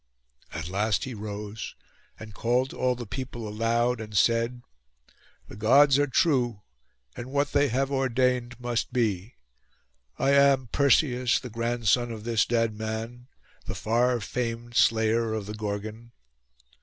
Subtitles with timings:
[0.51, 1.75] At last he rose,
[2.19, 4.63] and called to all the people aloud, and said—
[5.47, 6.61] 'The Gods are true,
[7.15, 9.35] and what they have ordained must be.
[10.17, 13.27] I am Perseus, the grandson of this dead man,
[13.67, 16.13] the far famed slayer of the Gorgon.